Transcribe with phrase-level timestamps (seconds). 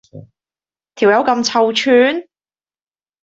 [0.95, 2.25] 條友咁臭串？